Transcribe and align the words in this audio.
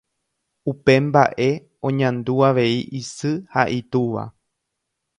Upe 0.71 0.93
mba'e 1.07 1.49
oñandu 1.91 2.33
avei 2.49 2.75
isy 3.03 3.33
ha 3.55 3.63
itúva. 3.81 4.23